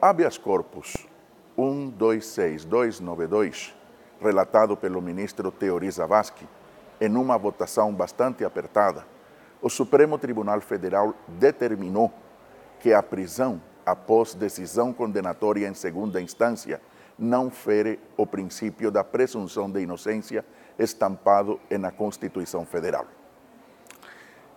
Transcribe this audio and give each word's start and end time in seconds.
habeas 0.00 0.38
corpus 0.38 0.94
126292, 1.56 3.74
relatado 4.20 4.76
pelo 4.76 5.02
ministro 5.02 5.50
Teori 5.50 5.90
Zavascki, 5.90 6.46
em 7.00 7.16
uma 7.16 7.36
votação 7.36 7.92
bastante 7.92 8.44
apertada, 8.44 9.04
o 9.60 9.68
Supremo 9.68 10.16
Tribunal 10.18 10.60
Federal 10.60 11.14
determinou 11.26 12.12
que 12.78 12.92
a 12.92 13.02
prisão 13.02 13.60
após 13.84 14.34
decisão 14.34 14.92
condenatória 14.92 15.66
em 15.66 15.74
segunda 15.74 16.20
instância 16.20 16.80
não 17.18 17.50
fere 17.50 17.98
o 18.16 18.24
princípio 18.24 18.88
da 18.90 19.02
presunção 19.02 19.68
de 19.70 19.80
inocência 19.80 20.44
estampado 20.78 21.58
na 21.70 21.90
Constituição 21.90 22.64
Federal. 22.64 23.06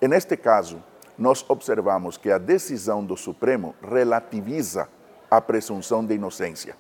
Neste 0.02 0.38
caso, 0.38 0.84
nós 1.18 1.44
observamos 1.50 2.16
que 2.16 2.32
a 2.32 2.38
decisão 2.38 3.04
do 3.04 3.18
Supremo 3.18 3.76
relativiza 3.82 4.88
a 5.30 5.40
presunção 5.42 6.06
de 6.06 6.16
inocência, 6.16 6.76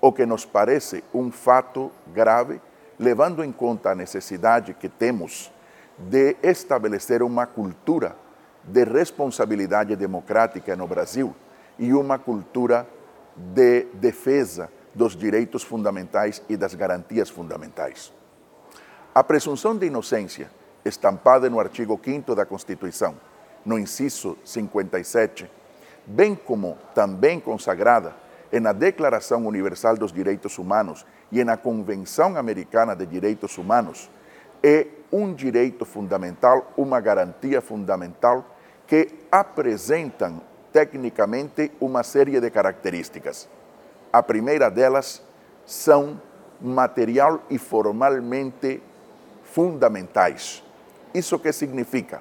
o 0.00 0.12
que 0.12 0.26
nos 0.26 0.44
parece 0.44 1.02
um 1.12 1.30
fato 1.30 1.90
grave, 2.12 2.60
levando 2.98 3.42
em 3.42 3.50
conta 3.50 3.90
a 3.90 3.94
necessidade 3.94 4.74
que 4.74 4.88
temos 4.88 5.52
de 5.98 6.36
estabelecer 6.42 7.22
uma 7.22 7.46
cultura 7.46 8.16
de 8.62 8.84
responsabilidade 8.84 9.94
democrática 9.96 10.74
no 10.76 10.86
Brasil 10.86 11.34
e 11.78 11.92
uma 11.92 12.18
cultura 12.18 12.86
de 13.36 13.84
defesa 13.94 14.70
dos 14.94 15.16
direitos 15.16 15.62
fundamentais 15.62 16.42
e 16.48 16.56
das 16.56 16.74
garantias 16.74 17.28
fundamentais. 17.28 18.12
A 19.14 19.22
presunção 19.24 19.76
de 19.76 19.86
inocência, 19.86 20.50
estampada 20.84 21.50
no 21.50 21.58
artigo 21.58 22.00
5 22.02 22.34
da 22.34 22.46
Constituição, 22.46 23.16
no 23.64 23.78
inciso 23.78 24.36
57, 24.44 25.50
bem 26.06 26.34
como 26.34 26.76
também 26.94 27.40
consagrada 27.40 28.14
na 28.60 28.72
Declaração 28.72 29.46
Universal 29.46 29.96
dos 29.96 30.12
Direitos 30.12 30.58
Humanos 30.58 31.04
e 31.32 31.42
na 31.42 31.56
Convenção 31.56 32.36
Americana 32.36 32.94
de 32.94 33.04
Direitos 33.04 33.58
Humanos, 33.58 34.08
é 34.62 34.86
um 35.10 35.32
direito 35.32 35.84
fundamental, 35.84 36.72
uma 36.76 37.00
garantia 37.00 37.60
fundamental 37.60 38.44
que 38.86 39.08
apresentam 39.30 40.40
tecnicamente 40.72 41.72
uma 41.80 42.02
série 42.02 42.40
de 42.40 42.50
características. 42.50 43.48
A 44.12 44.22
primeira 44.22 44.70
delas 44.70 45.22
são 45.66 46.20
material 46.60 47.42
e 47.50 47.58
formalmente 47.58 48.80
fundamentais. 49.42 50.62
Isso 51.12 51.38
que 51.38 51.52
significa? 51.52 52.20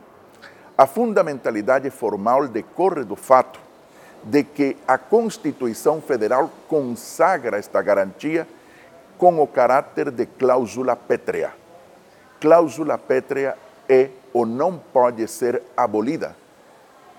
A 0.77 0.87
fundamentalidade 0.87 1.89
formal 1.89 2.47
decorre 2.47 3.03
do 3.03 3.15
fato 3.15 3.59
de 4.23 4.43
que 4.43 4.77
a 4.87 4.97
Constituição 4.97 6.01
Federal 6.01 6.49
consagra 6.67 7.57
esta 7.57 7.81
garantia 7.81 8.47
com 9.17 9.41
o 9.41 9.47
caráter 9.47 10.11
de 10.11 10.25
cláusula 10.25 10.95
pétrea. 10.95 11.53
Cláusula 12.39 12.97
pétrea 12.97 13.57
é 13.87 14.09
ou 14.33 14.45
não 14.45 14.77
pode 14.77 15.27
ser 15.27 15.61
abolida 15.75 16.35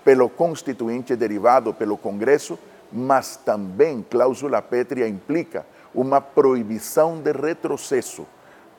pelo 0.03 0.29
constituinte 0.29 1.15
derivado 1.15 1.73
pelo 1.73 1.97
Congresso, 1.97 2.59
mas 2.91 3.35
também 3.35 4.05
cláusula 4.07 4.61
pétrea 4.61 5.07
implica 5.07 5.65
uma 5.93 6.21
proibição 6.21 7.17
de 7.17 7.31
retrocesso, 7.31 8.27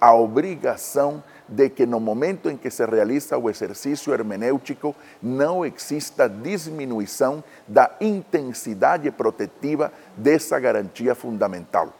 a 0.00 0.14
obrigação 0.14 1.22
de 1.48 1.68
que 1.68 1.86
no 1.86 2.00
momento 2.00 2.50
em 2.50 2.56
que 2.56 2.70
se 2.70 2.84
realiza 2.84 3.38
o 3.38 3.48
exercício 3.48 4.12
hermenêutico 4.12 4.94
não 5.22 5.64
exista 5.64 6.28
diminuição 6.28 7.42
da 7.66 7.90
intensidade 8.00 9.10
protetiva 9.10 9.92
dessa 10.16 10.58
garantia 10.58 11.14
fundamental. 11.14 11.92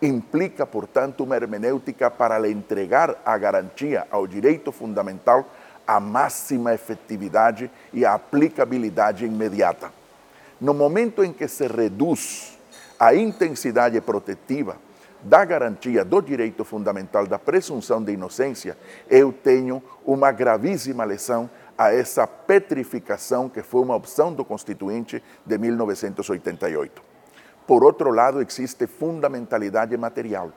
Implica, 0.00 0.66
portanto, 0.66 1.24
uma 1.24 1.36
hermenêutica 1.36 2.10
para 2.10 2.48
entregar 2.48 3.16
a 3.24 3.36
garantia 3.38 4.06
ao 4.10 4.26
direito 4.26 4.70
fundamental 4.70 5.46
a 5.86 6.00
máxima 6.00 6.72
efetividade 6.74 7.70
e 7.92 8.04
a 8.04 8.14
aplicabilidade 8.14 9.24
imediata. 9.24 9.92
No 10.60 10.72
momento 10.72 11.22
em 11.22 11.32
que 11.32 11.46
se 11.46 11.66
reduz 11.66 12.58
a 12.98 13.14
intensidade 13.14 14.00
protetiva, 14.00 14.76
da 15.24 15.42
garantia 15.44 16.04
do 16.04 16.20
direito 16.20 16.64
fundamental 16.64 17.26
da 17.26 17.38
presunção 17.38 18.02
de 18.02 18.12
inocência, 18.12 18.76
eu 19.08 19.32
tenho 19.32 19.82
uma 20.04 20.30
gravíssima 20.30 21.02
lesão 21.02 21.48
a 21.76 21.92
essa 21.92 22.26
petrificação 22.26 23.48
que 23.48 23.62
foi 23.62 23.82
uma 23.82 23.96
opção 23.96 24.32
do 24.32 24.44
Constituinte 24.44 25.22
de 25.44 25.58
1988. 25.58 27.02
Por 27.66 27.82
outro 27.82 28.10
lado, 28.10 28.42
existe 28.42 28.86
fundamentalidade 28.86 29.96
material. 29.96 30.52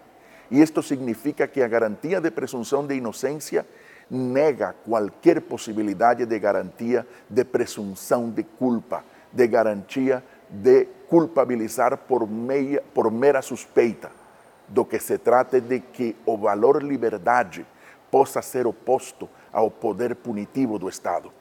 E 0.51 0.61
isto 0.61 0.83
significa 0.83 1.47
que 1.47 1.61
a 1.61 1.67
garantia 1.67 2.19
de 2.19 2.29
presunção 2.29 2.85
de 2.85 2.95
inocência 2.95 3.65
nega 4.11 4.75
qualquer 4.85 5.41
possibilidade 5.41 6.25
de 6.25 6.39
garantia 6.39 7.07
de 7.29 7.43
presunção 7.45 8.29
de 8.29 8.43
culpa, 8.43 9.03
de 9.31 9.47
garantia 9.47 10.23
de 10.49 10.85
culpabilizar 11.09 11.97
por, 11.97 12.29
meia, 12.29 12.83
por 12.93 13.09
mera 13.11 13.41
suspeita 13.41 14.26
do 14.67 14.83
que 14.83 14.99
se 14.99 15.17
trata 15.17 15.61
de 15.61 15.79
que 15.79 16.15
o 16.25 16.37
valor 16.37 16.83
liberdade 16.83 17.65
possa 18.11 18.41
ser 18.41 18.67
oposto 18.67 19.29
ao 19.51 19.71
poder 19.71 20.15
punitivo 20.15 20.77
do 20.77 20.89
Estado. 20.89 21.31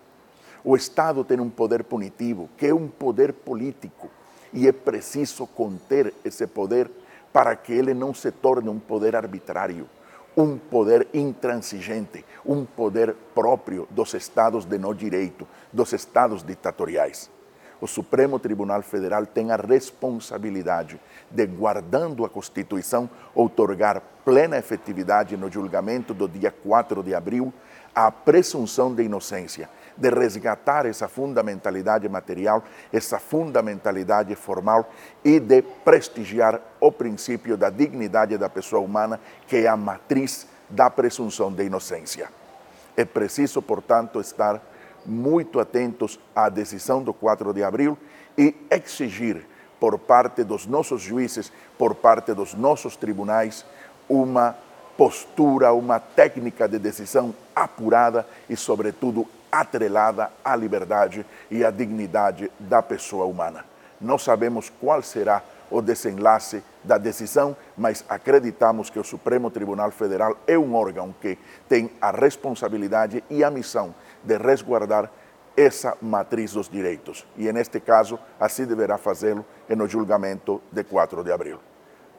O 0.65 0.77
Estado 0.77 1.25
tem 1.25 1.41
um 1.41 1.51
poder 1.51 1.85
punitivo, 1.85 2.49
que 2.57 2.67
é 2.67 2.75
um 2.75 2.89
poder 2.89 3.33
político, 3.33 4.11
e 4.53 4.67
é 4.67 4.73
preciso 4.73 5.47
conter 5.47 6.13
esse 6.25 6.47
poder 6.47 6.91
para 7.33 7.55
que 7.55 7.73
ele 7.73 7.95
não 7.95 8.15
se 8.15 8.31
torne 8.31 8.69
um 8.69 8.79
poder 8.79 9.15
arbitrário, 9.15 9.89
um 10.37 10.57
poder 10.57 11.09
intransigente, 11.13 12.25
um 12.45 12.65
poder 12.65 13.15
próprio 13.35 13.87
dos 13.91 14.15
Estados 14.15 14.65
de 14.65 14.79
não 14.79 14.95
direito, 14.95 15.47
dos 15.73 15.93
Estados 15.93 16.43
ditatoriais 16.43 17.31
o 17.81 17.87
Supremo 17.87 18.39
Tribunal 18.39 18.83
Federal 18.83 19.27
tem 19.27 19.51
a 19.51 19.57
responsabilidade 19.57 21.01
de, 21.31 21.47
guardando 21.47 22.25
a 22.25 22.29
Constituição, 22.29 23.09
outorgar 23.35 24.03
plena 24.25 24.57
efetividade 24.57 25.37
no 25.37 25.51
julgamento 25.51 26.15
do 26.15 26.29
dia 26.29 26.51
4 26.51 27.03
de 27.03 27.15
abril 27.15 27.53
a 27.95 28.11
presunção 28.11 28.95
de 28.95 29.05
inocência, 29.05 29.71
de 29.97 30.11
resgatar 30.11 30.85
essa 30.85 31.09
fundamentalidade 31.09 32.07
material, 32.11 32.63
essa 32.93 33.19
fundamentalidade 33.19 34.35
formal 34.35 34.93
e 35.25 35.41
de 35.41 35.63
prestigiar 35.63 36.61
o 36.79 36.93
princípio 36.93 37.57
da 37.57 37.71
dignidade 37.71 38.37
da 38.37 38.51
pessoa 38.51 38.83
humana, 38.83 39.19
que 39.47 39.57
é 39.57 39.67
a 39.67 39.79
matriz 39.79 40.47
da 40.69 40.91
presunção 40.91 41.51
de 41.51 41.65
inocência. 41.65 42.29
É 42.95 43.05
preciso, 43.07 43.63
portanto, 43.63 44.21
estar 44.21 44.61
muito 45.07 45.61
atentos 45.61 46.19
à 46.35 46.49
decisão 46.49 47.03
do 47.03 47.15
4 47.15 47.53
de 47.53 47.63
abril 47.63 47.97
e 48.37 48.55
exigir 48.71 49.47
por 49.79 49.99
parte 49.99 50.43
dos 50.43 50.67
nossos 50.67 51.03
juízes, 51.03 51.53
por 51.79 51.95
parte 51.95 52.33
dos 52.35 52.55
nossos 52.55 52.97
tribunais, 52.97 53.65
uma 54.09 54.57
postura, 54.97 55.73
uma 55.73 56.01
técnica 56.01 56.69
de 56.69 56.79
decisão 56.79 57.35
apurada 57.55 58.27
e, 58.49 58.57
sobretudo, 58.57 59.27
atrelada 59.53 60.31
à 60.45 60.57
liberdade 60.57 61.25
e 61.51 61.65
à 61.65 61.71
dignidade 61.71 62.51
da 62.59 62.83
pessoa 62.83 63.27
humana. 63.27 63.65
Não 64.01 64.19
sabemos 64.19 64.71
qual 64.81 65.03
será 65.03 65.43
o 65.71 65.83
desenlace 65.83 66.63
da 66.85 66.99
decisão, 66.99 67.57
mas 67.77 68.05
acreditamos 68.09 68.91
que 68.91 68.99
o 68.99 69.05
Supremo 69.05 69.51
Tribunal 69.51 69.91
Federal 69.91 70.37
é 70.47 70.59
um 70.59 70.75
órgão 70.75 71.15
que 71.21 71.39
tem 71.69 71.91
a 72.01 72.11
responsabilidade 72.11 73.23
e 73.29 73.43
a 73.43 73.51
missão 73.51 73.95
de 74.23 74.37
resguardar 74.37 75.11
essa 75.57 75.97
matriz 76.03 76.53
dos 76.53 76.69
direitos. 76.69 77.27
E, 77.37 77.51
neste 77.53 77.81
caso, 77.81 78.19
assim 78.39 78.67
deverá 78.67 78.99
fazê-lo 78.99 79.45
no 79.69 79.89
julgamento 79.89 80.61
de 80.71 80.85
4 80.85 81.25
de 81.25 81.33
abril. 81.33 81.59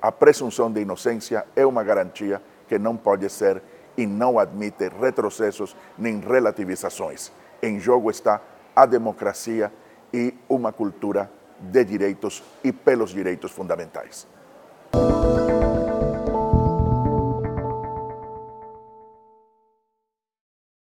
A 0.01 0.11
presunção 0.11 0.71
de 0.71 0.81
inocência 0.81 1.45
é 1.55 1.65
uma 1.65 1.83
garantia 1.83 2.41
que 2.67 2.77
não 2.77 2.97
pode 2.97 3.29
ser 3.29 3.61
e 3.95 4.05
não 4.05 4.38
admite 4.38 4.89
retrocessos 4.89 5.75
nem 5.97 6.19
relativizações. 6.19 7.31
Em 7.61 7.79
jogo 7.79 8.11
está 8.11 8.41
a 8.75 8.85
democracia 8.85 9.71
e 10.13 10.33
uma 10.47 10.71
cultura 10.71 11.29
de 11.59 11.83
direitos 11.86 12.44
e 12.63 12.71
pelos 12.71 13.13
direitos 13.13 13.51
fundamentais. 13.51 14.27